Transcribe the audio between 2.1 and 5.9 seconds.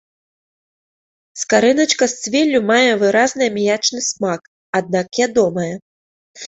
з цвіллю мае выразны аміячны смак, аднак ядомая.